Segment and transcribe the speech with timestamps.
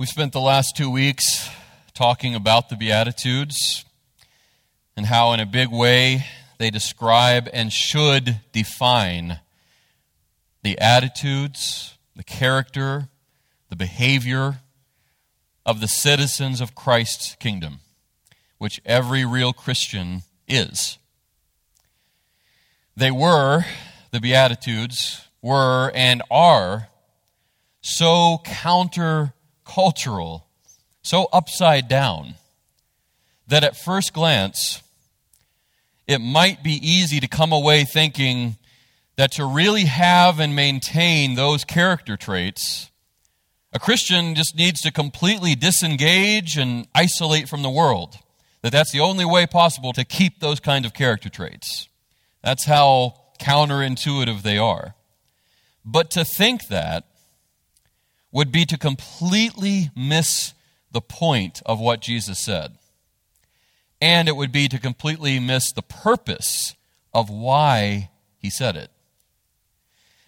[0.00, 1.50] We spent the last two weeks
[1.92, 3.84] talking about the Beatitudes
[4.96, 6.24] and how, in a big way,
[6.58, 9.40] they describe and should define
[10.62, 13.08] the attitudes, the character,
[13.70, 14.60] the behavior
[15.66, 17.80] of the citizens of Christ's kingdom,
[18.58, 20.96] which every real Christian is.
[22.96, 23.64] They were,
[24.12, 26.86] the Beatitudes, were and are
[27.80, 29.32] so counter
[29.68, 30.48] cultural,
[31.02, 32.34] so upside down,
[33.46, 34.82] that at first glance,
[36.06, 38.56] it might be easy to come away thinking
[39.16, 42.90] that to really have and maintain those character traits,
[43.72, 48.16] a Christian just needs to completely disengage and isolate from the world.
[48.62, 51.88] That that's the only way possible to keep those kind of character traits.
[52.42, 54.94] That's how counterintuitive they are.
[55.84, 57.07] But to think that
[58.30, 60.54] would be to completely miss
[60.90, 62.76] the point of what Jesus said.
[64.00, 66.74] And it would be to completely miss the purpose
[67.12, 68.90] of why he said it.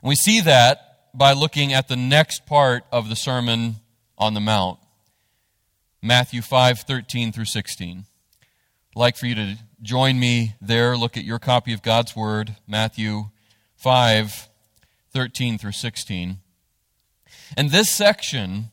[0.02, 3.76] And we see that by looking at the next part of the Sermon
[4.18, 4.78] on the Mount,
[6.02, 7.98] Matthew 5 13 through 16.
[7.98, 12.56] I'd like for you to join me there, look at your copy of God's Word,
[12.66, 13.30] Matthew
[13.76, 14.48] 5
[15.12, 16.38] 13 through 16.
[17.56, 18.70] And this section,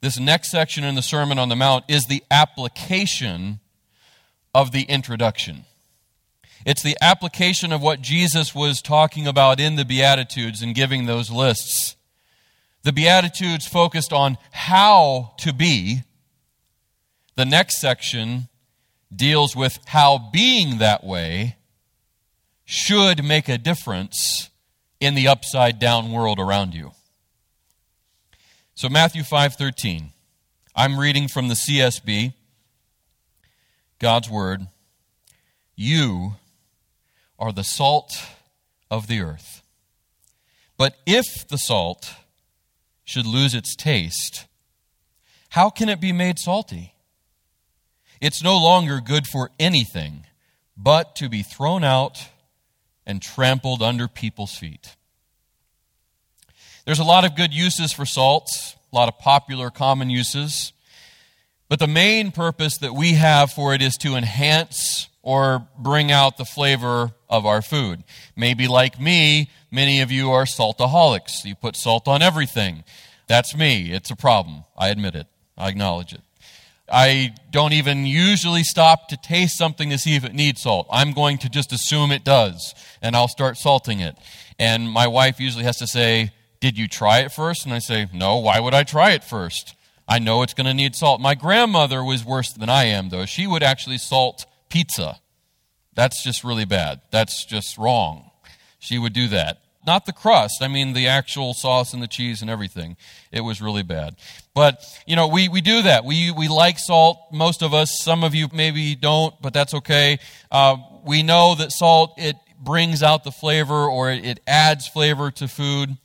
[0.00, 3.60] this next section in the Sermon on the Mount, is the application
[4.54, 5.64] of the introduction.
[6.64, 11.30] It's the application of what Jesus was talking about in the Beatitudes and giving those
[11.30, 11.96] lists.
[12.84, 16.02] The Beatitudes focused on how to be.
[17.36, 18.48] The next section
[19.14, 21.56] deals with how being that way
[22.64, 24.48] should make a difference
[25.00, 26.92] in the upside down world around you.
[28.76, 30.12] So Matthew 5:13.
[30.74, 32.34] I'm reading from the CSB.
[34.00, 34.66] God's word.
[35.76, 36.36] You
[37.38, 38.12] are the salt
[38.90, 39.62] of the earth.
[40.76, 42.14] But if the salt
[43.04, 44.46] should lose its taste,
[45.50, 46.94] how can it be made salty?
[48.20, 50.26] It's no longer good for anything
[50.76, 52.30] but to be thrown out
[53.06, 54.96] and trampled under people's feet.
[56.84, 60.72] There's a lot of good uses for salts, a lot of popular common uses.
[61.68, 66.36] But the main purpose that we have for it is to enhance or bring out
[66.36, 68.04] the flavor of our food.
[68.36, 71.44] Maybe like me, many of you are saltaholics.
[71.44, 72.84] You put salt on everything.
[73.26, 73.90] That's me.
[73.90, 74.64] It's a problem.
[74.76, 75.26] I admit it.
[75.56, 76.20] I acknowledge it.
[76.92, 80.86] I don't even usually stop to taste something to see if it needs salt.
[80.90, 84.16] I'm going to just assume it does, and I'll start salting it.
[84.58, 86.32] And my wife usually has to say,
[86.64, 87.66] did you try it first?
[87.66, 89.74] And I say, No, why would I try it first?
[90.08, 91.20] I know it's going to need salt.
[91.20, 93.26] My grandmother was worse than I am, though.
[93.26, 95.20] She would actually salt pizza.
[95.94, 97.02] That's just really bad.
[97.10, 98.30] That's just wrong.
[98.78, 99.58] She would do that.
[99.86, 102.96] Not the crust, I mean the actual sauce and the cheese and everything.
[103.30, 104.16] It was really bad.
[104.54, 106.06] But, you know, we, we do that.
[106.06, 107.90] We, we like salt, most of us.
[108.02, 110.18] Some of you maybe don't, but that's okay.
[110.50, 115.30] Uh, we know that salt, it brings out the flavor or it, it adds flavor
[115.32, 115.98] to food.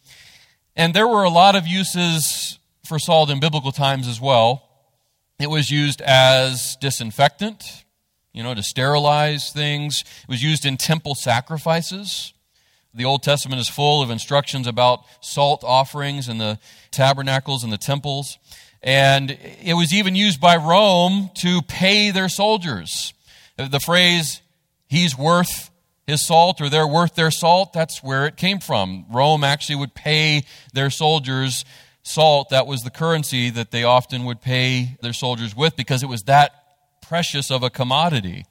[0.80, 4.64] And there were a lot of uses for salt in biblical times as well.
[5.38, 7.84] It was used as disinfectant,
[8.32, 10.06] you know, to sterilize things.
[10.24, 12.34] It was used in temple sacrifices.
[12.94, 16.60] The Old Testament is full of instructions about salt offerings in the
[16.92, 18.38] tabernacles and the temples.
[18.82, 23.14] And it was even used by Rome to pay their soldiers.
[23.58, 24.42] The phrase,
[24.88, 25.72] he's worth
[26.10, 29.06] his salt or they're worth their salt, that's where it came from.
[29.10, 30.44] Rome actually would pay
[30.74, 31.64] their soldiers
[32.04, 32.50] salt.
[32.50, 36.24] That was the currency that they often would pay their soldiers with because it was
[36.24, 36.52] that
[37.02, 38.46] precious of a commodity.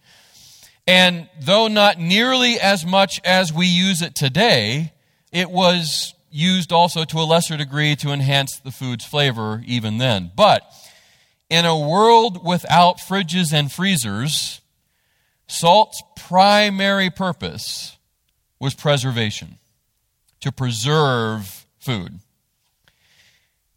[0.86, 4.92] And though not nearly as much as we use it today,
[5.32, 10.30] it was used also to a lesser degree to enhance the food's flavor even then.
[10.36, 10.62] But
[11.50, 14.60] in a world without fridges and freezers,
[15.48, 17.96] Salt's primary purpose
[18.60, 19.58] was preservation,
[20.40, 22.20] to preserve food.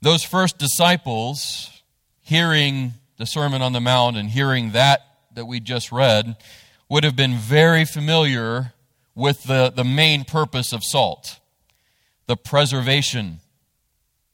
[0.01, 1.81] Those first disciples,
[2.21, 5.01] hearing the Sermon on the Mount and hearing that
[5.33, 6.35] that we just read,
[6.89, 8.73] would have been very familiar
[9.15, 11.39] with the, the main purpose of salt,
[12.27, 13.39] the preservation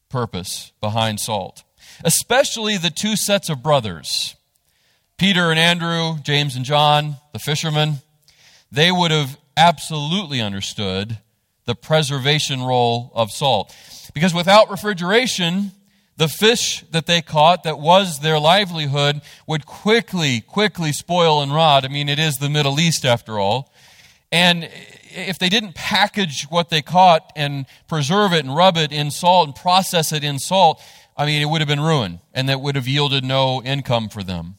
[0.10, 1.64] purpose behind salt.
[2.04, 4.36] Especially the two sets of brothers
[5.18, 7.96] Peter and Andrew, James and John, the fishermen,
[8.72, 11.18] they would have absolutely understood
[11.66, 13.76] the preservation role of salt.
[14.14, 15.72] Because without refrigeration,
[16.18, 21.86] The fish that they caught, that was their livelihood, would quickly, quickly spoil and rot.
[21.86, 23.72] I mean, it is the Middle East after all.
[24.32, 24.68] And
[25.12, 29.48] if they didn't package what they caught and preserve it and rub it in salt
[29.48, 30.82] and process it in salt,
[31.16, 34.24] I mean, it would have been ruined and that would have yielded no income for
[34.24, 34.58] them.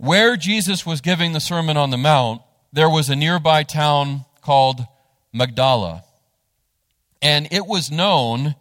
[0.00, 2.40] Where Jesus was giving the Sermon on the Mount,
[2.72, 4.86] there was a nearby town called
[5.30, 6.04] Magdala.
[7.20, 8.54] And it was known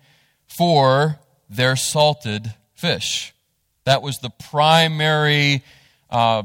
[0.49, 1.17] for
[1.49, 3.33] their salted fish.
[3.85, 5.63] That was the primary
[6.09, 6.43] uh,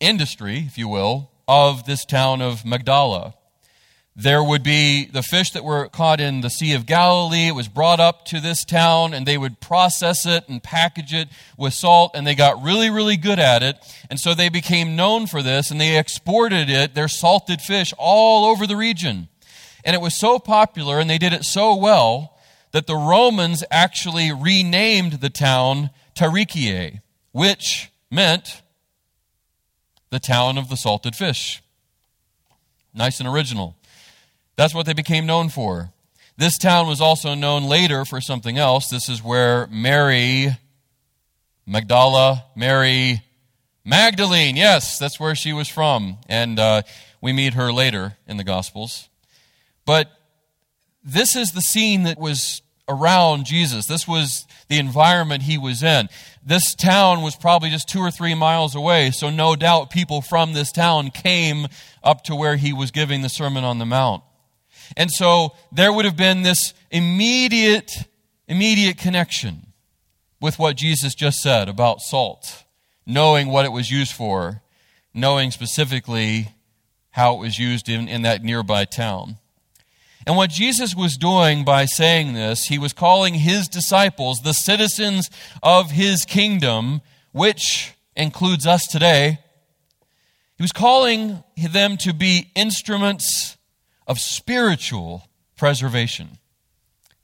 [0.00, 3.34] industry, if you will, of this town of Magdala.
[4.22, 7.48] There would be the fish that were caught in the Sea of Galilee.
[7.48, 11.28] It was brought up to this town, and they would process it and package it
[11.56, 13.78] with salt, and they got really, really good at it.
[14.10, 18.44] And so they became known for this, and they exported it, their salted fish, all
[18.44, 19.28] over the region.
[19.86, 22.36] And it was so popular, and they did it so well,
[22.72, 27.00] that the Romans actually renamed the town Tarichae,
[27.32, 28.60] which meant
[30.10, 31.62] the town of the salted fish.
[32.92, 33.76] Nice and original.
[34.60, 35.90] That's what they became known for.
[36.36, 38.90] This town was also known later for something else.
[38.90, 40.54] This is where Mary,
[41.64, 43.22] Magdala, Mary
[43.86, 46.18] Magdalene, yes, that's where she was from.
[46.28, 46.82] And uh,
[47.22, 49.08] we meet her later in the Gospels.
[49.86, 50.10] But
[51.02, 53.86] this is the scene that was around Jesus.
[53.86, 56.10] This was the environment he was in.
[56.44, 60.52] This town was probably just two or three miles away, so no doubt people from
[60.52, 61.66] this town came
[62.04, 64.22] up to where he was giving the Sermon on the Mount.
[64.96, 67.90] And so there would have been this immediate,
[68.48, 69.72] immediate connection
[70.40, 72.64] with what Jesus just said about salt,
[73.06, 74.62] knowing what it was used for,
[75.12, 76.54] knowing specifically
[77.10, 79.36] how it was used in, in that nearby town.
[80.26, 85.30] And what Jesus was doing by saying this, he was calling his disciples the citizens
[85.62, 87.00] of his kingdom,
[87.32, 89.38] which includes us today.
[90.56, 93.56] He was calling them to be instruments
[94.10, 96.30] of spiritual preservation.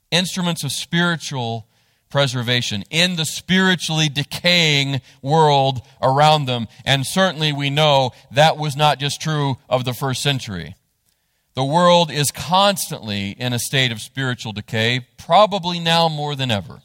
[0.09, 1.67] Instruments of spiritual
[2.09, 6.65] preservation in the spiritually decaying world around them.
[6.85, 10.75] And certainly we know that was not just true of the first century.
[11.55, 16.79] The world is constantly in a state of spiritual decay, probably now more than ever.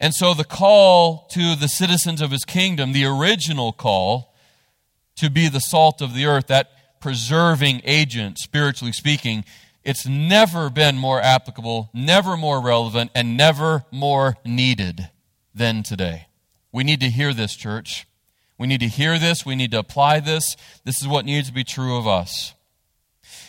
[0.00, 4.34] And so the call to the citizens of his kingdom, the original call
[5.16, 6.70] to be the salt of the earth, that
[7.04, 9.44] preserving agent, spiritually speaking,
[9.84, 15.10] it's never been more applicable, never more relevant, and never more needed
[15.54, 16.28] than today.
[16.72, 18.06] We need to hear this, church.
[18.56, 19.44] We need to hear this.
[19.44, 20.56] We need to apply this.
[20.84, 22.54] This is what needs to be true of us.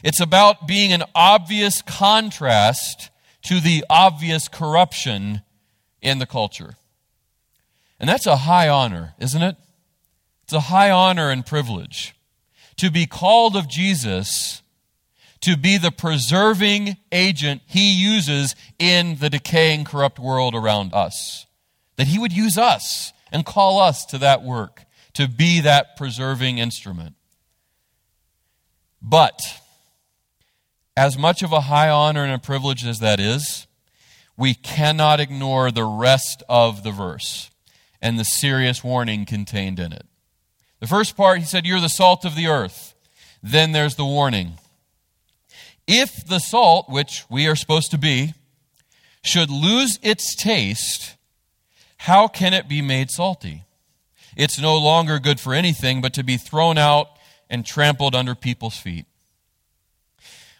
[0.03, 3.09] It's about being an obvious contrast
[3.43, 5.43] to the obvious corruption
[6.01, 6.73] in the culture.
[8.01, 9.55] And that's a high honor, isn't it?
[10.43, 12.14] It's a high honor and privilege
[12.77, 14.61] to be called of Jesus
[15.45, 21.45] to be the preserving agent he uses in the decaying, corrupt world around us.
[21.97, 26.57] That he would use us and call us to that work, to be that preserving
[26.57, 27.15] instrument.
[29.03, 29.39] But,
[30.97, 33.67] as much of a high honor and a privilege as that is,
[34.35, 37.51] we cannot ignore the rest of the verse
[38.01, 40.07] and the serious warning contained in it.
[40.79, 42.93] The first part, he said, You're the salt of the earth.
[43.41, 44.53] Then there's the warning.
[45.87, 48.33] If the salt, which we are supposed to be,
[49.23, 51.15] should lose its taste,
[51.97, 53.63] how can it be made salty?
[54.35, 57.07] It's no longer good for anything but to be thrown out
[57.49, 59.05] and trampled under people's feet.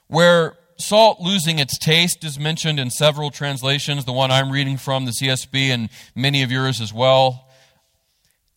[0.07, 5.05] Where salt losing its taste is mentioned in several translations, the one I'm reading from,
[5.05, 7.44] the CSB, and many of yours as well,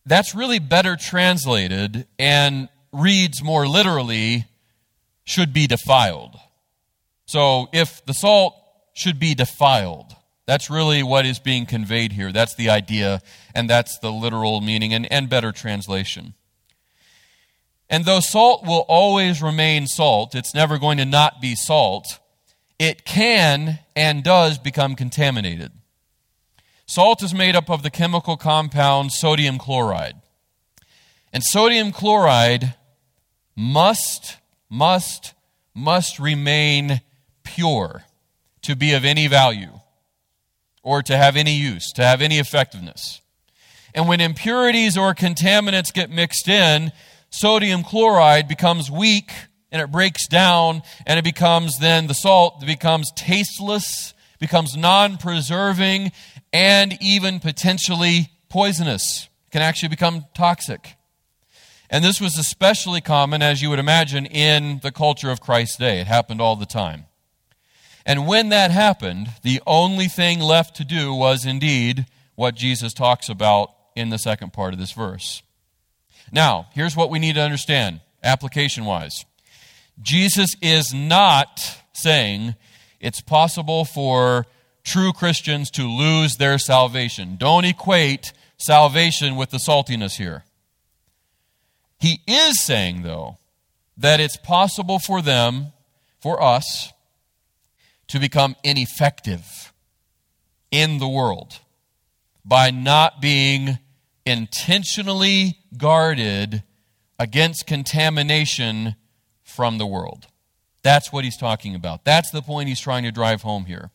[0.09, 4.45] that's really better translated and reads more literally
[5.23, 6.35] should be defiled.
[7.25, 8.55] So if the salt
[8.93, 10.15] should be defiled,
[10.47, 12.31] that's really what is being conveyed here.
[12.31, 13.21] That's the idea,
[13.53, 16.33] and that's the literal meaning and, and better translation.
[17.87, 22.19] And though salt will always remain salt, it's never going to not be salt,
[22.79, 25.71] it can and does become contaminated.
[26.89, 30.15] Salt is made up of the chemical compound sodium chloride.
[31.31, 32.73] And sodium chloride
[33.55, 34.37] must,
[34.71, 35.35] must,
[35.75, 37.01] must remain
[37.43, 38.05] pure
[38.63, 39.81] to be of any value
[40.81, 43.21] or to have any use, to have any effectiveness.
[43.93, 46.91] And when impurities or contaminants get mixed in,
[47.29, 49.31] sodium chloride becomes weak
[49.71, 56.11] and it breaks down and it becomes then the salt becomes tasteless, becomes non preserving,
[56.51, 59.29] and even potentially poisonous.
[59.47, 60.95] It can actually become toxic.
[61.89, 65.99] And this was especially common, as you would imagine, in the culture of Christ's day.
[65.99, 67.05] It happened all the time.
[68.05, 73.27] And when that happened, the only thing left to do was indeed what Jesus talks
[73.27, 75.41] about in the second part of this verse.
[76.31, 79.25] Now, here's what we need to understand, application wise.
[80.01, 82.55] Jesus is not saying
[82.99, 84.45] it's possible for
[84.89, 87.35] true Christians to lose their salvation.
[87.37, 90.43] Don't equate salvation with the saltiness here.
[91.99, 93.37] He is saying, though,
[93.97, 95.73] that it's possible for them,
[96.19, 96.91] for us,
[98.07, 99.71] to become ineffective
[100.71, 101.59] in the world
[102.43, 103.77] by not being
[104.25, 106.63] intentionally guarded
[107.19, 108.95] against contamination
[109.43, 110.27] from the world.
[110.81, 112.05] That's what he's talking about.
[112.05, 113.91] That's the point he's trying to drive home here.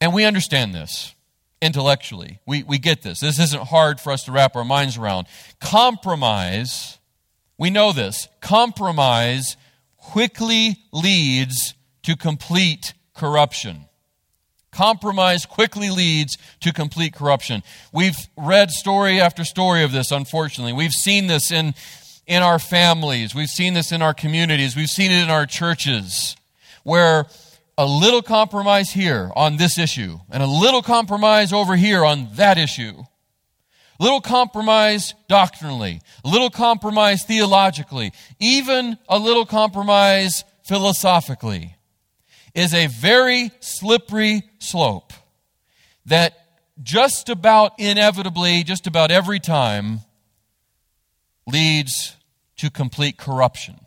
[0.00, 1.14] And we understand this
[1.60, 2.40] intellectually.
[2.46, 3.20] We, we get this.
[3.20, 5.26] This isn't hard for us to wrap our minds around.
[5.60, 6.98] Compromise,
[7.56, 9.56] we know this, compromise
[9.96, 11.74] quickly leads
[12.04, 13.84] to complete corruption.
[14.70, 17.62] Compromise quickly leads to complete corruption.
[17.92, 20.72] We've read story after story of this, unfortunately.
[20.72, 21.74] We've seen this in,
[22.26, 23.34] in our families.
[23.34, 24.76] We've seen this in our communities.
[24.76, 26.36] We've seen it in our churches
[26.84, 27.26] where
[27.78, 32.58] a little compromise here on this issue and a little compromise over here on that
[32.58, 33.04] issue.
[34.00, 41.76] Little compromise doctrinally, a little compromise theologically, even a little compromise philosophically
[42.52, 45.12] is a very slippery slope
[46.06, 46.34] that
[46.82, 50.00] just about inevitably, just about every time,
[51.46, 52.16] leads
[52.56, 53.78] to complete corruption.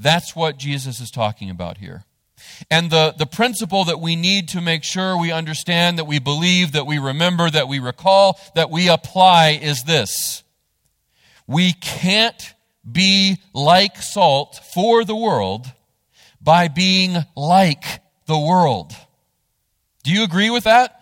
[0.00, 2.04] That's what Jesus is talking about here.
[2.70, 6.72] And the, the principle that we need to make sure we understand, that we believe,
[6.72, 10.42] that we remember, that we recall, that we apply is this.
[11.46, 12.54] We can't
[12.90, 15.66] be like salt for the world
[16.40, 17.84] by being like
[18.26, 18.92] the world.
[20.02, 20.96] Do you agree with that?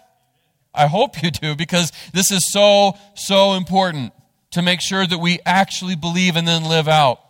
[0.74, 4.12] I hope you do because this is so, so important
[4.52, 7.20] to make sure that we actually believe and then live out.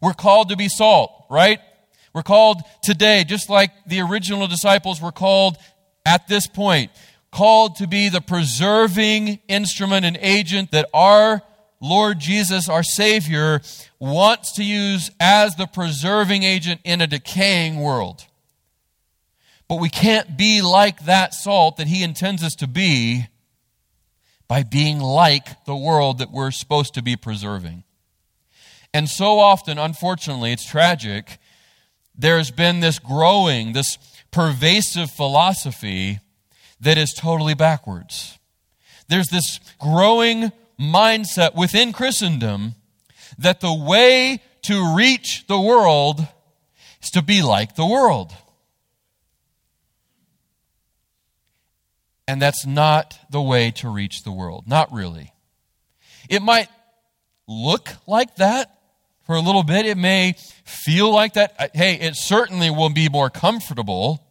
[0.00, 1.60] We're called to be salt, right?
[2.14, 5.56] We're called today, just like the original disciples were called
[6.06, 6.90] at this point,
[7.30, 11.42] called to be the preserving instrument and agent that our
[11.80, 13.60] Lord Jesus, our Savior,
[13.98, 18.26] wants to use as the preserving agent in a decaying world.
[19.68, 23.26] But we can't be like that salt that He intends us to be
[24.48, 27.84] by being like the world that we're supposed to be preserving.
[28.94, 31.38] And so often, unfortunately, it's tragic,
[32.16, 33.98] there's been this growing, this
[34.30, 36.18] pervasive philosophy
[36.80, 38.38] that is totally backwards.
[39.08, 42.74] There's this growing mindset within Christendom
[43.38, 46.26] that the way to reach the world
[47.02, 48.32] is to be like the world.
[52.26, 54.64] And that's not the way to reach the world.
[54.66, 55.32] Not really.
[56.28, 56.68] It might
[57.46, 58.77] look like that
[59.28, 59.84] for a little bit.
[59.84, 61.54] It may feel like that.
[61.58, 64.24] Uh, hey, it certainly will be more comfortable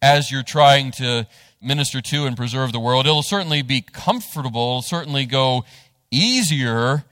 [0.00, 1.26] as you're trying to
[1.60, 3.04] minister to and preserve the world.
[3.04, 5.64] It'll certainly be comfortable, certainly go
[6.12, 7.02] easier.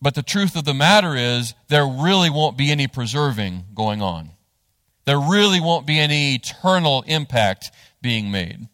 [0.00, 4.30] But the truth of the matter is, there really won't be any preserving going on.
[5.04, 8.68] There really won't be any eternal impact being made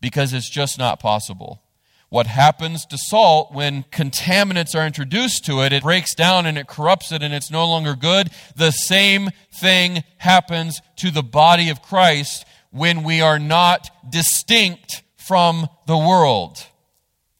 [0.00, 1.60] because it's just not possible
[2.10, 5.72] what happens to salt when contaminants are introduced to it.
[5.72, 8.30] It breaks down and it corrupts it and it's no longer good.
[8.56, 15.68] The same thing happens to the body of Christ when we are not distinct from
[15.86, 16.66] the world.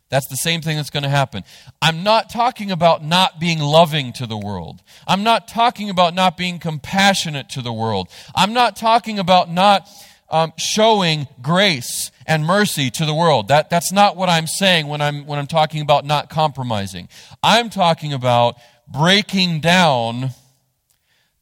[0.08, 1.44] That's the same thing that's going to happen.
[1.80, 4.82] I'm not talking about not being loving to the world.
[5.06, 8.08] I'm not talking about not being compassionate to the world.
[8.34, 9.88] I'm not talking about not
[10.30, 13.48] um, showing grace and mercy to the world.
[13.48, 17.08] That, that's not what I'm saying when I'm, when I'm talking about not compromising.
[17.42, 18.56] I'm talking about
[18.88, 20.30] breaking down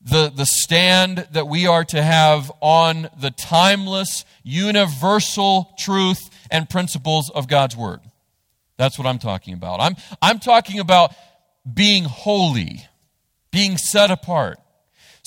[0.00, 7.30] the, the stand that we are to have on the timeless, universal truth and principles
[7.30, 8.00] of God's Word.
[8.76, 9.80] That's what I'm talking about.
[9.80, 11.14] I'm, I'm talking about
[11.70, 12.86] being holy,
[13.50, 14.58] being set apart.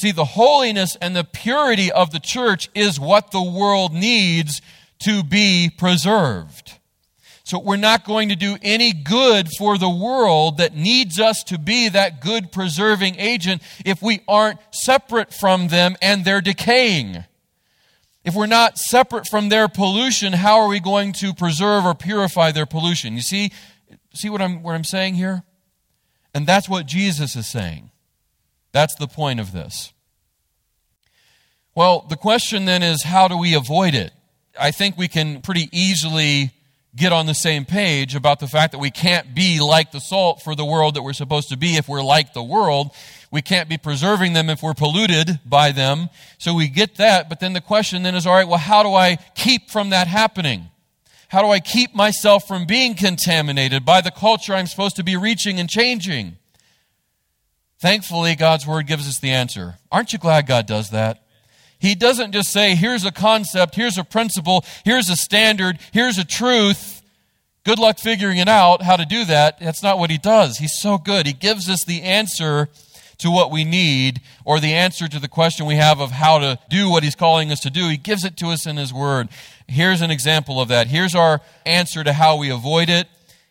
[0.02, 4.60] See, the holiness and the purity of the church is what the world needs
[5.04, 6.80] to be preserved.
[7.44, 11.60] So we're not going to do any good for the world that needs us to
[11.60, 17.24] be that good preserving agent if we aren't separate from them and they're decaying.
[18.26, 22.52] If we're not separate from their pollution, how are we going to preserve or purify
[22.52, 23.14] their pollution?
[23.14, 23.52] You see,
[24.16, 25.44] see what I'm, what I'm saying here?
[26.34, 27.91] And that's what Jesus is saying.
[28.72, 29.94] That's the point of this.
[31.76, 34.12] Well, the question then is how do we avoid it?
[34.60, 36.52] I think we can pretty easily
[36.96, 40.42] get on the same page about the fact that we can't be like the salt
[40.44, 42.92] for the world that we're supposed to be if we're like the world.
[43.32, 46.10] We can't be preserving them if we're polluted by them.
[46.38, 48.90] So we get that, but then the question then is all right, well, how do
[48.90, 50.70] I keep from that happening?
[51.30, 55.16] How do I keep myself from being contaminated by the culture I'm supposed to be
[55.16, 56.36] reaching and changing?
[57.82, 59.80] Thankfully, God's Word gives us the answer.
[59.92, 61.24] Aren't you glad God does that?
[61.80, 66.24] He doesn't just say, here's a concept, here's a principle, here's a standard, here's a
[66.24, 67.02] truth.
[67.64, 69.60] Good luck figuring it out, how to do that.
[69.60, 70.60] That's not what he does.
[70.60, 71.26] He's so good.
[71.26, 72.70] He gives us the answer
[73.18, 76.60] to what we need or the answer to the question we have of how to
[76.70, 77.90] do what he's calling us to do.
[77.90, 79.30] He gives it to us in his word.
[79.68, 80.86] Here's an example of that.
[80.86, 83.08] Here's our answer to how we avoid it.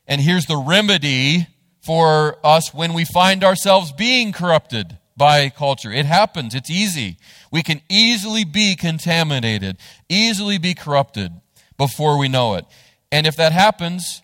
[0.06, 1.48] And here's the remedy
[1.80, 5.92] for us when we find ourselves being corrupted by culture.
[5.92, 6.54] It happens.
[6.54, 7.18] It's easy.
[7.50, 9.76] We can easily be contaminated,
[10.08, 11.32] easily be corrupted
[11.76, 12.64] before we know it.
[13.12, 14.22] And if that happens,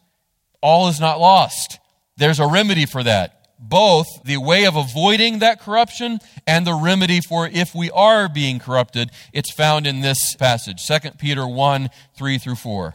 [0.60, 1.78] all is not lost.
[2.16, 3.32] There's a remedy for that.
[3.58, 8.58] Both the way of avoiding that corruption and the remedy for if we are being
[8.58, 12.94] corrupted, it's found in this passage 2 Peter 1 3 through 4.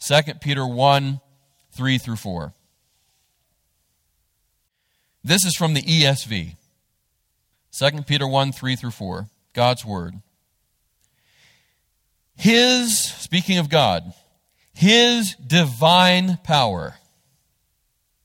[0.00, 1.20] 2 Peter 1
[1.72, 2.52] 3 through 4.
[5.28, 6.56] This is from the ESV.
[7.78, 10.14] 2 Peter 1 3 through 4, God's Word.
[12.34, 14.14] His, speaking of God,
[14.72, 16.94] His divine power,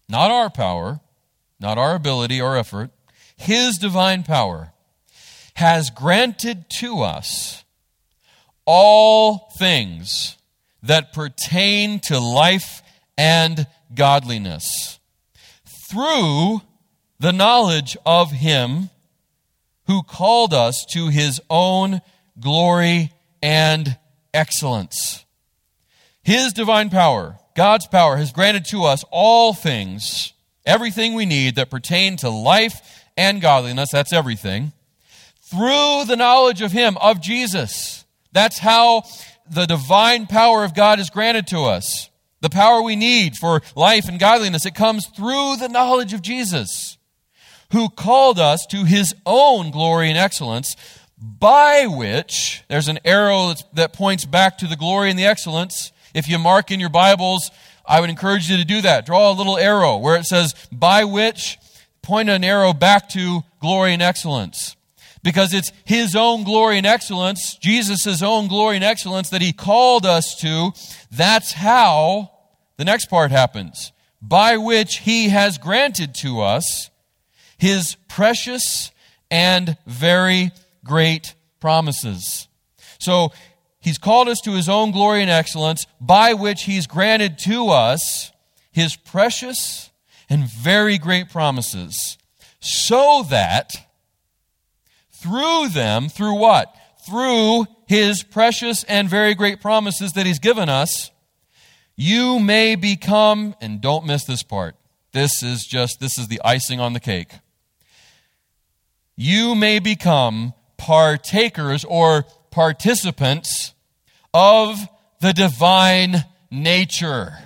[0.08, 1.02] not our power,
[1.60, 2.92] not our ability or effort,
[3.36, 4.72] His divine power
[5.56, 7.66] has granted to us
[8.64, 10.38] all things
[10.82, 12.82] that pertain to life
[13.18, 15.00] and godliness
[15.90, 16.62] through
[17.24, 18.90] the knowledge of Him
[19.88, 22.02] who called us to his own
[22.38, 23.98] glory and
[24.34, 25.24] excellence.
[26.22, 30.34] His divine power, God's power, has granted to us all things,
[30.66, 33.92] everything we need that pertain to life and godliness.
[33.94, 34.74] That's everything.
[35.44, 38.04] Through the knowledge of Him, of Jesus.
[38.34, 39.04] That's how
[39.50, 42.10] the divine power of God is granted to us.
[42.42, 46.98] The power we need for life and godliness, it comes through the knowledge of Jesus
[47.74, 50.76] who called us to his own glory and excellence,
[51.18, 55.92] by which, there's an arrow that points back to the glory and the excellence.
[56.14, 57.50] If you mark in your Bibles,
[57.86, 59.06] I would encourage you to do that.
[59.06, 61.58] Draw a little arrow where it says, by which,
[62.04, 64.76] point an arrow back to glory and excellence.
[65.24, 70.06] Because it's His own glory and excellence, Jesus' own glory and excellence that He called
[70.06, 70.74] us to.
[71.10, 72.32] That's how
[72.78, 73.92] the next part happens.
[74.22, 76.92] By which He has granted to us
[77.64, 78.92] his precious
[79.32, 80.52] and very
[80.84, 82.50] great promises.
[83.00, 83.32] So,
[83.80, 88.34] he's called us to his own glory and excellence, by which he's granted to us
[88.74, 89.92] his precious
[90.30, 92.18] and very great promises,
[92.60, 93.72] so that
[95.10, 96.76] through them, through what?
[97.08, 101.12] Through his precious and very great promises that he's given us,
[101.96, 104.76] you may become, and don't miss this part.
[105.14, 107.30] This is just, this is the icing on the cake
[109.16, 113.74] you may become partakers or participants
[114.34, 114.80] of
[115.22, 117.38] the divine nature.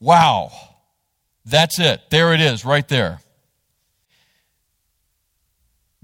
[0.00, 0.52] Wow.
[1.44, 2.00] That's it.
[2.10, 3.20] There it is, right there.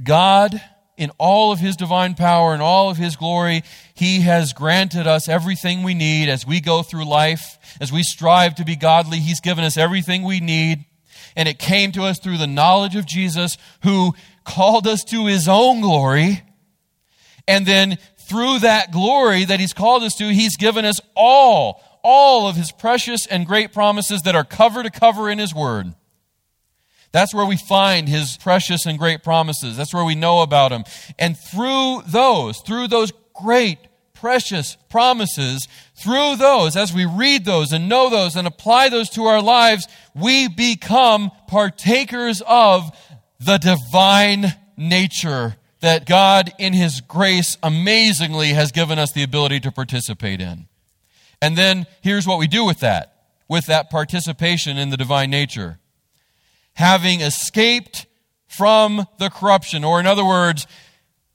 [0.03, 0.61] God,
[0.97, 3.63] in all of His divine power and all of His glory,
[3.95, 8.57] He has granted us everything we need as we go through life, as we strive
[8.57, 9.19] to be godly.
[9.19, 10.87] He's given us everything we need
[11.37, 15.49] and it came to us through the knowledge of Jesus who called us to his
[15.49, 16.43] own glory.
[17.47, 22.47] And then through that glory that he's called us to, he's given us all, all
[22.47, 25.95] of his precious and great promises that are cover to cover in his word.
[27.13, 29.77] That's where we find his precious and great promises.
[29.77, 30.83] That's where we know about him.
[31.17, 33.79] And through those, through those great
[34.25, 39.25] precious promises, through those, as we read those and know those and apply those to
[39.25, 42.91] our lives, we become partakers of
[43.39, 49.71] the divine nature that God, in His grace, amazingly has given us the ability to
[49.71, 50.69] participate in.
[51.43, 55.81] And then here's what we do with that, with that participation in the divine nature.
[56.73, 58.07] Having escaped
[58.47, 60.67] from the corruption, or in other words,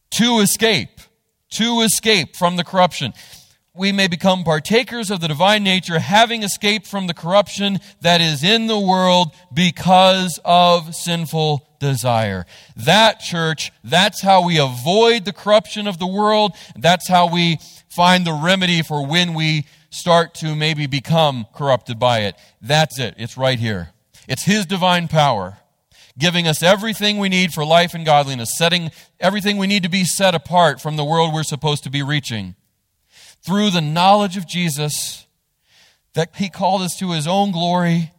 [0.09, 1.01] to escape
[1.51, 3.13] to escape from the corruption.
[3.75, 8.43] We may become partakers of the divine nature, having escaped from the corruption that is
[8.43, 12.45] in the world because of sinful desire.
[12.75, 16.53] That, church, that's how we avoid the corruption of the world.
[16.75, 17.59] That's how we
[17.89, 22.35] find the remedy for when we start to maybe become corrupted by it.
[22.61, 23.15] That's it.
[23.17, 23.91] It's right here.
[24.27, 25.59] It's His divine power
[26.19, 30.03] giving us everything we need for life and godliness, setting everything we need to be
[30.03, 32.55] set apart from the world we're supposed to be reaching.
[33.41, 35.25] Through the knowledge of Jesus,
[36.13, 38.11] that He called us to His own glory,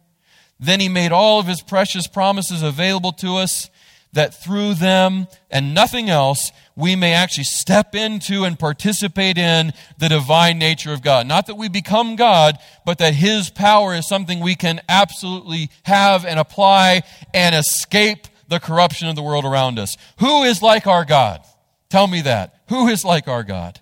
[0.59, 3.69] then He made all of His precious promises available to us,
[4.13, 10.09] that through them and nothing else, we may actually step into and participate in the
[10.09, 11.27] divine nature of God.
[11.27, 16.25] Not that we become God, but that His power is something we can absolutely have
[16.25, 19.95] and apply and escape the corruption of the world around us.
[20.19, 21.41] Who is like our God?
[21.89, 22.61] Tell me that.
[22.69, 23.79] Who is like our God?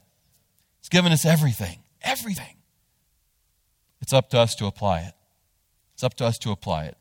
[0.80, 1.80] He's given us everything.
[2.04, 2.56] Everything.
[4.02, 5.14] It's up to us to apply it.
[5.94, 6.98] It's up to us to apply it.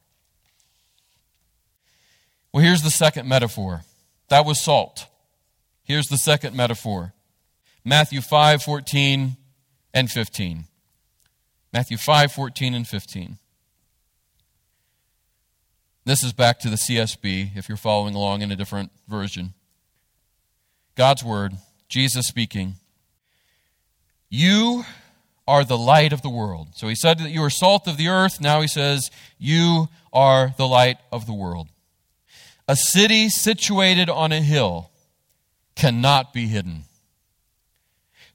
[2.52, 3.82] Well, here's the second metaphor.
[4.28, 5.06] That was salt.
[5.82, 7.14] Here's the second metaphor
[7.84, 9.36] Matthew 5 14
[9.94, 10.64] and 15.
[11.72, 13.38] Matthew 5 14 and 15.
[16.04, 19.52] This is back to the CSB if you're following along in a different version.
[20.94, 21.52] God's Word,
[21.88, 22.76] Jesus speaking.
[24.30, 24.84] You
[25.46, 26.68] are the light of the world.
[26.74, 28.40] So he said that you are salt of the earth.
[28.40, 31.68] Now he says, You are the light of the world.
[32.68, 34.90] A city situated on a hill
[35.74, 36.84] cannot be hidden.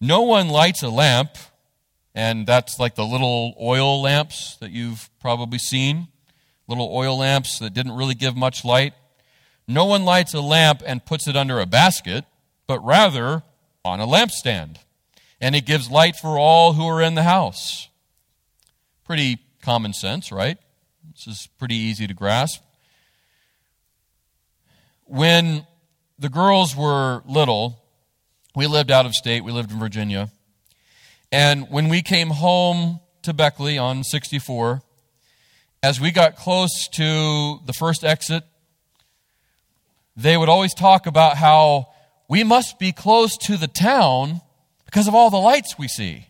[0.02, 1.38] No one lights a lamp,
[2.16, 6.08] and that's like the little oil lamps that you've probably seen,
[6.68, 8.94] little oil lamps that didn't really give much light.
[9.68, 12.26] No one lights a lamp and puts it under a basket,
[12.66, 13.44] but rather
[13.86, 14.78] on a lampstand,
[15.40, 17.88] and it gives light for all who are in the house.
[19.04, 20.58] Pretty common sense, right?
[21.12, 22.64] This is pretty easy to grasp.
[25.06, 25.66] When
[26.18, 27.80] the girls were little,
[28.56, 30.30] we lived out of state, we lived in Virginia.
[31.32, 34.82] And when we came home to Beckley on 64,
[35.82, 38.44] as we got close to the first exit,
[40.16, 41.90] they would always talk about how
[42.30, 44.42] we must be close to the town
[44.86, 46.28] because of all the lights we see.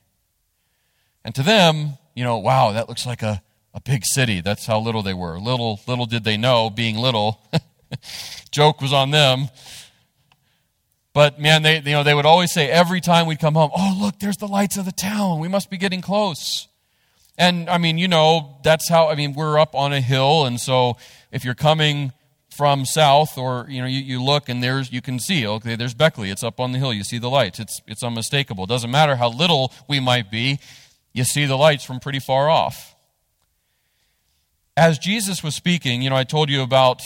[1.23, 3.41] And to them, you know, wow, that looks like a,
[3.73, 4.41] a big city.
[4.41, 5.39] That's how little they were.
[5.39, 7.41] Little, little did they know, being little,
[8.51, 9.49] joke was on them.
[11.13, 13.97] But man, they, you know, they would always say every time we'd come home, oh,
[14.01, 15.39] look, there's the lights of the town.
[15.39, 16.67] We must be getting close.
[17.37, 20.45] And I mean, you know, that's how, I mean, we're up on a hill.
[20.45, 20.97] And so
[21.31, 22.13] if you're coming
[22.49, 25.93] from south or, you know, you, you look and there's, you can see, okay, there's
[25.93, 26.29] Beckley.
[26.29, 26.93] It's up on the hill.
[26.93, 27.59] You see the lights.
[27.59, 28.65] It's, it's unmistakable.
[28.65, 30.59] It doesn't matter how little we might be.
[31.13, 32.95] You see the lights from pretty far off.
[34.75, 37.03] As Jesus was speaking, you know, I told you about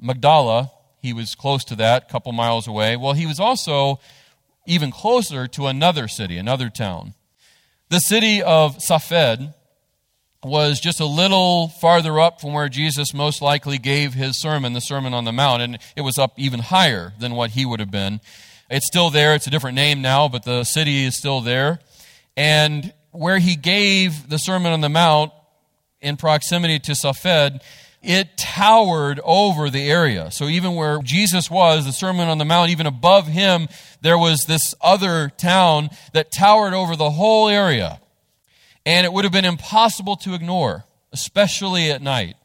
[0.00, 2.96] Magdala, he was close to that, a couple miles away.
[2.96, 4.00] Well, he was also
[4.66, 7.14] even closer to another city, another town.
[7.88, 9.52] The city of Safed
[10.42, 14.80] was just a little farther up from where Jesus most likely gave his sermon, the
[14.80, 17.90] Sermon on the Mount, and it was up even higher than what he would have
[17.90, 18.20] been.
[18.68, 21.78] It's still there, it's a different name now, but the city is still there.
[22.36, 25.32] And where he gave the Sermon on the Mount
[26.00, 27.62] in proximity to Safed,
[28.06, 30.30] it towered over the area.
[30.30, 33.68] So even where Jesus was, the Sermon on the Mount, even above him,
[34.00, 38.00] there was this other town that towered over the whole area.
[38.84, 42.36] And it would have been impossible to ignore, especially at night.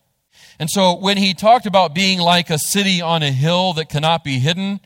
[0.59, 4.23] And so when he talked about being like a city on a hill that cannot
[4.23, 4.79] be hidden,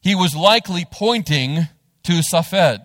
[0.00, 1.68] he was likely pointing
[2.04, 2.80] to Safed.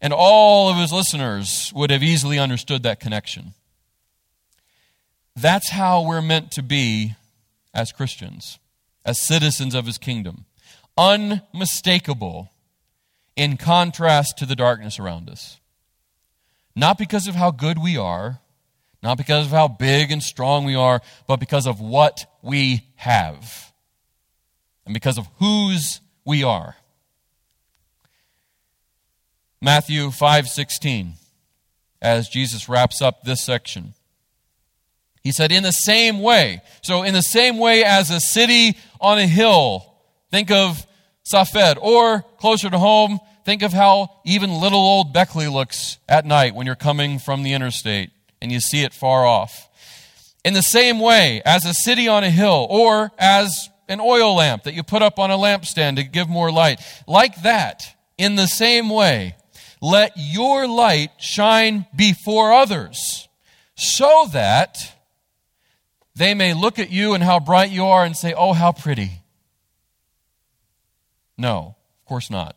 [0.00, 3.54] And all of his listeners would have easily understood that connection.
[5.40, 7.14] That's how we're meant to be
[7.72, 8.58] as Christians,
[9.04, 10.46] as citizens of his kingdom.
[10.96, 12.50] Unmistakable
[13.36, 15.60] in contrast to the darkness around us.
[16.74, 18.40] Not because of how good we are,
[19.00, 23.72] not because of how big and strong we are, but because of what we have
[24.84, 26.74] and because of whose we are.
[29.60, 31.14] Matthew 5:16
[32.02, 33.94] as Jesus wraps up this section.
[35.28, 36.62] He said, in the same way.
[36.80, 39.84] So, in the same way as a city on a hill,
[40.30, 40.86] think of
[41.22, 41.76] Safed.
[41.82, 46.64] Or, closer to home, think of how even little old Beckley looks at night when
[46.64, 48.08] you're coming from the interstate
[48.40, 49.68] and you see it far off.
[50.46, 54.62] In the same way as a city on a hill, or as an oil lamp
[54.62, 56.80] that you put up on a lampstand to give more light.
[57.06, 57.84] Like that,
[58.16, 59.36] in the same way,
[59.82, 63.28] let your light shine before others,
[63.74, 64.94] so that
[66.18, 69.22] they may look at you and how bright you are and say, Oh, how pretty.
[71.38, 72.56] No, of course not.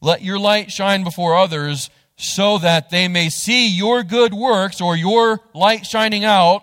[0.00, 4.96] Let your light shine before others so that they may see your good works or
[4.96, 6.62] your light shining out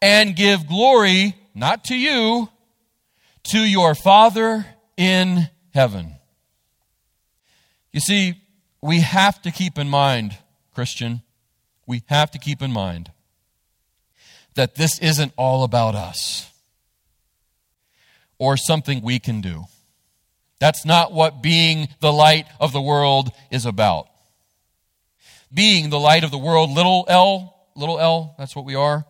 [0.00, 2.48] and give glory, not to you,
[3.44, 4.64] to your Father
[4.96, 6.14] in heaven.
[7.92, 8.40] You see,
[8.80, 10.38] we have to keep in mind,
[10.74, 11.20] Christian,
[11.86, 13.10] we have to keep in mind
[14.54, 16.50] that this isn't all about us
[18.38, 19.64] or something we can do.
[20.58, 24.08] That's not what being the light of the world is about.
[25.52, 29.04] Being the light of the world, little l, little l, that's what we are,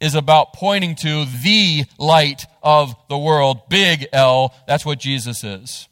[0.00, 5.88] is about pointing to the light of the world, big L, that's what Jesus is.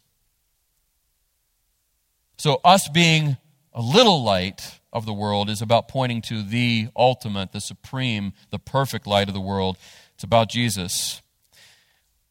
[2.37, 3.37] So, us being
[3.73, 8.59] a little light of the world is about pointing to the ultimate, the supreme, the
[8.59, 9.79] perfect light of the world.
[10.15, 11.23] It's about Jesus.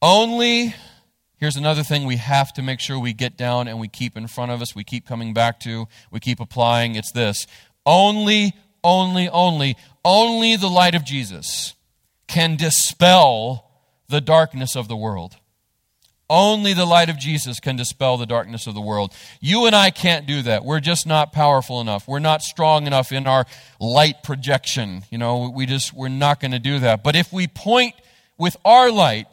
[0.02, 0.76] Only,
[1.38, 4.28] here's another thing we have to make sure we get down and we keep in
[4.28, 6.96] front of us, we keep coming back to, we keep applying.
[6.96, 7.48] It's this
[7.86, 11.76] only, only, only, only the light of Jesus
[12.28, 13.72] can dispel
[14.08, 15.38] the darkness of the world.
[16.30, 19.14] Only the light of Jesus can dispel the darkness of the world.
[19.40, 20.64] You and I can't do that.
[20.64, 22.08] We're just not powerful enough.
[22.08, 23.46] We're not strong enough in our
[23.80, 25.04] light projection.
[25.10, 27.04] You know, we just, we're not going to do that.
[27.04, 27.96] But if we point
[28.38, 29.26] with our light,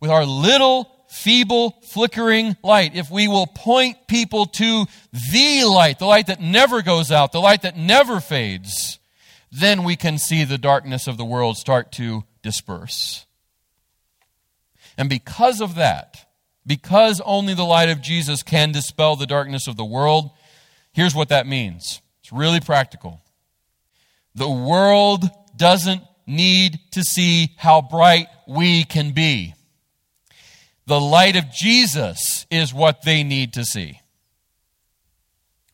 [0.00, 4.86] with our little, feeble, flickering light, if we will point people to
[5.32, 8.98] the light, the light that never goes out, the light that never fades,
[9.50, 13.26] then we can see the darkness of the world start to disperse.
[14.96, 16.26] And because of that,
[16.68, 20.30] because only the light of Jesus can dispel the darkness of the world,
[20.92, 22.02] here's what that means.
[22.20, 23.22] It's really practical.
[24.34, 25.24] The world
[25.56, 29.54] doesn't need to see how bright we can be.
[30.86, 34.00] The light of Jesus is what they need to see.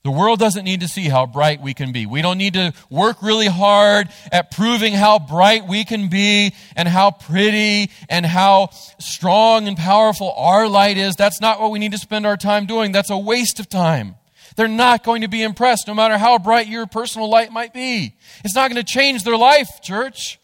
[0.05, 2.05] The world doesn't need to see how bright we can be.
[2.05, 6.87] We don't need to work really hard at proving how bright we can be and
[6.87, 11.17] how pretty and how strong and powerful our light is.
[11.17, 12.93] That's not what we need to spend our time doing.
[12.93, 14.17] That's a waste of time.
[14.57, 18.15] They're not going to be impressed no matter how bright your personal light might be.
[18.45, 20.39] It's not going to change their life, church.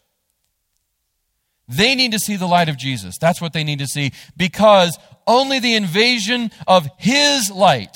[1.67, 3.19] They need to see the light of Jesus.
[3.19, 4.97] That's what they need to see because
[5.27, 7.95] only the invasion of His light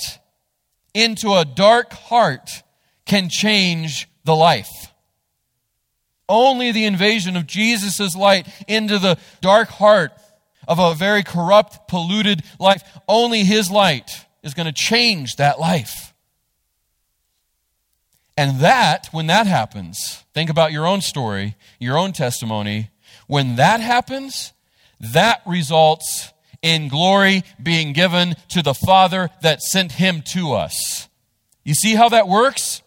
[0.96, 2.62] into a dark heart
[3.04, 4.92] can change the life.
[6.26, 10.12] Only the invasion of Jesus' light into the dark heart
[10.66, 16.14] of a very corrupt, polluted life, only his light is going to change that life.
[18.36, 22.90] And that, when that happens, think about your own story, your own testimony.
[23.26, 24.52] When that happens,
[24.98, 26.32] that results
[26.66, 31.08] in glory being given to the Father that sent him to us.
[31.62, 32.82] You see how that works?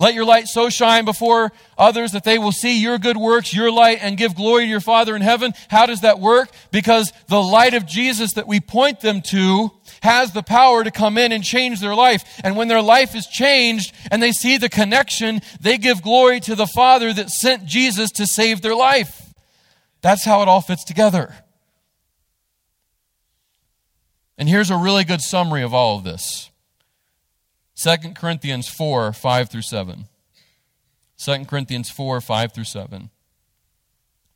[0.00, 3.70] Let your light so shine before others that they will see your good works, your
[3.70, 5.52] light, and give glory to your Father in heaven.
[5.68, 6.48] How does that work?
[6.72, 9.70] Because the light of Jesus that we point them to
[10.02, 12.40] has the power to come in and change their life.
[12.42, 16.54] And when their life is changed and they see the connection, they give glory to
[16.54, 19.32] the Father that sent Jesus to save their life.
[20.00, 21.34] That's how it all fits together.
[24.36, 26.50] And here's a really good summary of all of this
[27.76, 30.06] 2 Corinthians 4 5 through 7.
[31.18, 33.10] 2 Corinthians 4 5 through 7.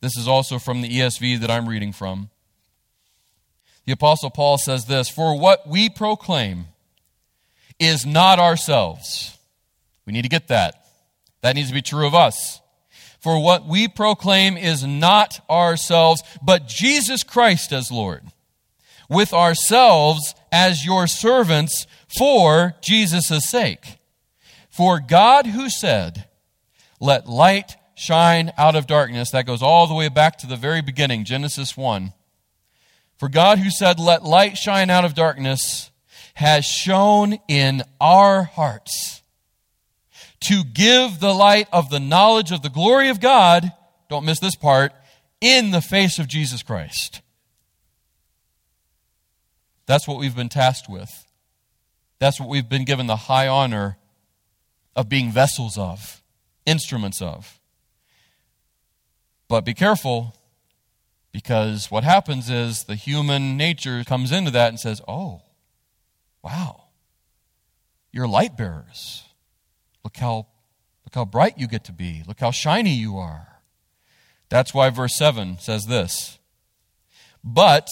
[0.00, 2.30] This is also from the ESV that I'm reading from.
[3.84, 6.66] The Apostle Paul says this For what we proclaim
[7.78, 9.36] is not ourselves.
[10.06, 10.86] We need to get that.
[11.42, 12.60] That needs to be true of us.
[13.20, 18.22] For what we proclaim is not ourselves, but Jesus Christ as Lord
[19.08, 21.86] with ourselves as your servants
[22.18, 23.98] for Jesus' sake.
[24.68, 26.26] For God who said,
[27.00, 30.82] Let light shine out of darkness, that goes all the way back to the very
[30.82, 32.12] beginning, Genesis 1.
[33.16, 35.90] For God who said, Let light shine out of darkness,
[36.34, 39.22] has shone in our hearts
[40.40, 43.72] to give the light of the knowledge of the glory of God,
[44.08, 44.92] don't miss this part,
[45.40, 47.20] in the face of Jesus Christ.
[49.88, 51.26] That's what we've been tasked with.
[52.18, 53.96] That's what we've been given the high honor
[54.94, 56.22] of being vessels of,
[56.66, 57.58] instruments of.
[59.48, 60.34] But be careful,
[61.32, 65.40] because what happens is the human nature comes into that and says, oh,
[66.42, 66.84] wow,
[68.12, 69.24] you're light bearers.
[70.04, 70.48] Look how,
[71.06, 72.22] look how bright you get to be.
[72.26, 73.62] Look how shiny you are.
[74.50, 76.38] That's why verse 7 says this.
[77.42, 77.88] But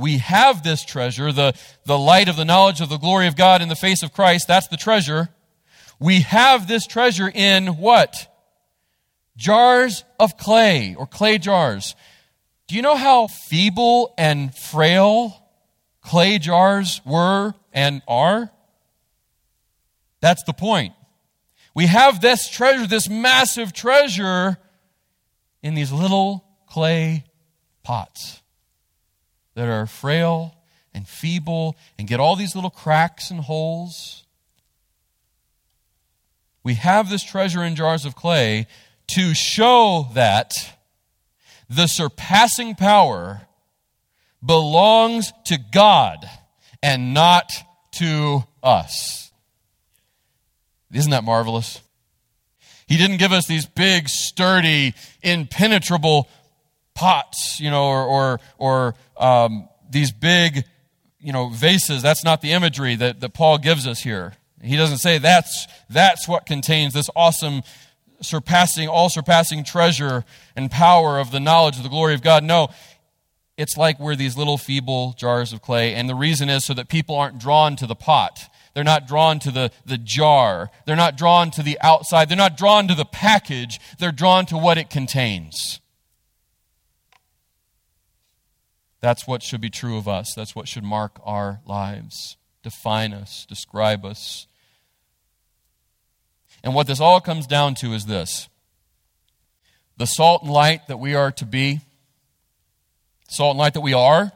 [0.00, 1.52] we have this treasure, the,
[1.84, 4.48] the light of the knowledge of the glory of God in the face of Christ.
[4.48, 5.28] That's the treasure.
[5.98, 8.34] We have this treasure in what?
[9.36, 11.94] Jars of clay or clay jars.
[12.66, 15.46] Do you know how feeble and frail
[16.00, 18.50] clay jars were and are?
[20.22, 20.94] That's the point.
[21.74, 24.56] We have this treasure, this massive treasure,
[25.62, 27.24] in these little clay
[27.82, 28.39] pots
[29.60, 30.54] that are frail
[30.94, 34.24] and feeble and get all these little cracks and holes.
[36.64, 38.66] We have this treasure in jars of clay
[39.08, 40.54] to show that
[41.68, 43.42] the surpassing power
[44.42, 46.24] belongs to God
[46.82, 47.52] and not
[47.96, 49.30] to us.
[50.90, 51.82] Isn't that marvelous?
[52.86, 56.28] He didn't give us these big, sturdy, impenetrable
[57.00, 60.66] pots, you know, or, or, or um, these big,
[61.18, 62.02] you know, vases.
[62.02, 64.34] That's not the imagery that, that Paul gives us here.
[64.62, 67.62] He doesn't say that's, that's what contains this awesome,
[68.20, 72.44] surpassing, all surpassing treasure and power of the knowledge of the glory of God.
[72.44, 72.68] No,
[73.56, 76.90] it's like we're these little feeble jars of clay, and the reason is so that
[76.90, 78.40] people aren't drawn to the pot.
[78.74, 80.70] They're not drawn to the, the jar.
[80.84, 82.28] They're not drawn to the outside.
[82.28, 83.80] They're not drawn to the package.
[83.98, 85.79] They're drawn to what it contains.
[89.00, 90.34] That's what should be true of us.
[90.34, 94.46] That's what should mark our lives, define us, describe us.
[96.62, 98.48] And what this all comes down to is this
[99.96, 101.80] the salt and light that we are to be,
[103.28, 104.32] salt and light that we are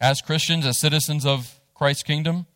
[0.00, 2.46] as Christians, as citizens of Christ's kingdom,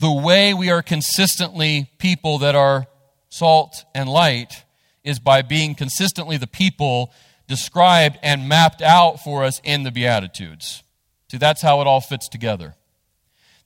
[0.00, 2.86] the way we are consistently people that are
[3.28, 4.64] salt and light
[5.04, 7.12] is by being consistently the people
[7.48, 10.84] described and mapped out for us in the Beatitudes.
[11.30, 12.74] See, that's how it all fits together.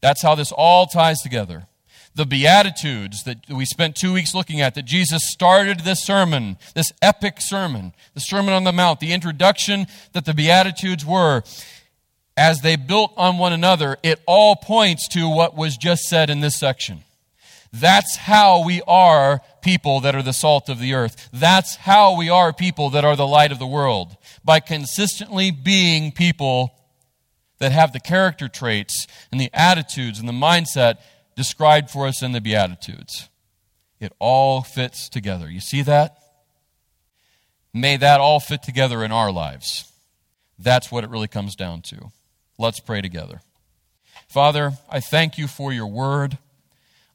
[0.01, 1.67] That's how this all ties together.
[2.15, 6.93] The Beatitudes that we spent two weeks looking at, that Jesus started this sermon, this
[7.01, 11.43] epic sermon, the Sermon on the Mount, the introduction that the Beatitudes were,
[12.37, 16.41] as they built on one another, it all points to what was just said in
[16.41, 17.03] this section.
[17.73, 21.29] That's how we are people that are the salt of the earth.
[21.33, 24.17] That's how we are people that are the light of the world.
[24.45, 26.75] By consistently being people
[27.59, 30.99] that have the character traits and the attitudes and the mindset
[31.37, 33.29] described for us in the Beatitudes.
[34.01, 35.49] It all fits together.
[35.49, 36.19] You see that?
[37.73, 39.91] May that all fit together in our lives.
[40.59, 42.11] That's what it really comes down to.
[42.59, 43.41] Let's pray together.
[44.29, 46.39] Father, I thank you for your word.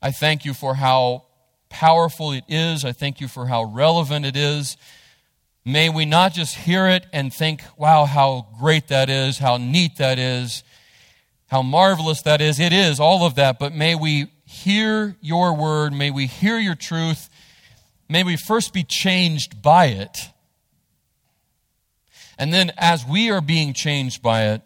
[0.08, 1.26] I thank you for how
[1.68, 2.86] powerful it is.
[2.86, 4.78] I thank you for how relevant it is.
[5.66, 9.98] May we not just hear it and think, wow, how great that is, how neat
[9.98, 10.64] that is,
[11.48, 12.58] how marvelous that is.
[12.58, 15.92] It is, all of that, but may we hear your word.
[15.92, 17.30] May we hear your truth.
[18.08, 20.18] May we first be changed by it.
[22.40, 24.62] And then, as we are being changed by it,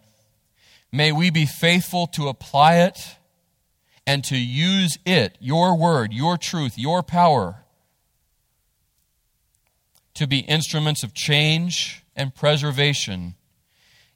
[0.92, 3.00] may we be faithful to apply it
[4.12, 7.64] and to use it, your word, your truth, your power,
[10.14, 13.36] to be instruments of change and preservation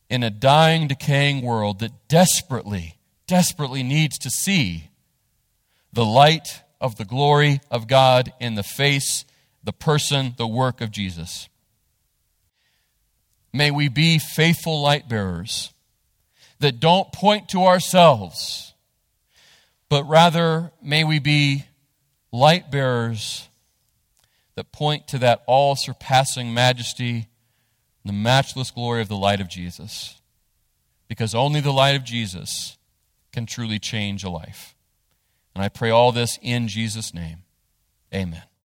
[0.09, 4.89] in a dying, decaying world that desperately, desperately needs to see
[5.93, 9.23] the light of the glory of God in the face,
[9.63, 11.47] the person, the work of Jesus.
[13.53, 15.71] May we be faithful light bearers
[16.59, 18.73] that don't point to ourselves
[19.89, 21.65] but rather may we be
[22.31, 23.47] light bearers
[24.55, 27.27] that point to that all surpassing majesty,
[28.03, 30.21] the matchless glory of the light of Jesus.
[31.07, 32.77] Because only the light of Jesus
[33.31, 34.75] can truly change a life.
[35.53, 37.43] And I pray all this in Jesus' name.
[38.13, 38.43] Amen.